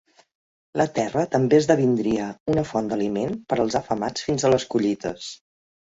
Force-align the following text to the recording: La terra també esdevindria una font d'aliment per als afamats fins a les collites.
La 0.81 0.85
terra 0.93 1.25
també 1.35 1.59
esdevindria 1.63 2.29
una 2.53 2.65
font 2.71 2.89
d'aliment 2.93 3.37
per 3.53 3.61
als 3.65 3.79
afamats 3.81 4.29
fins 4.31 4.47
a 4.47 4.53
les 4.55 4.67
collites. 4.75 5.29